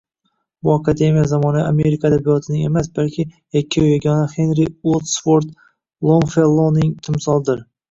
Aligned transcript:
Bu 0.61 0.69
akademiya 0.75 1.25
zamonaviy 1.33 1.67
Amerika 1.73 2.07
adabiyotining 2.09 2.63
emas, 2.69 2.89
balki 2.95 3.27
yakkayu 3.59 3.93
yagona 3.93 4.25
Genri 4.35 4.67
Uodsvort 4.73 5.55
Longfelloning 6.11 6.93
timsolidir 7.11 7.65